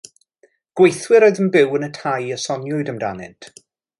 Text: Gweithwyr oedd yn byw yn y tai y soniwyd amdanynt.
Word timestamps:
Gweithwyr 0.79 1.25
oedd 1.27 1.41
yn 1.43 1.51
byw 1.57 1.77
yn 1.81 1.85
y 1.89 1.91
tai 1.99 2.23
y 2.39 2.41
soniwyd 2.47 2.93
amdanynt. 2.95 3.53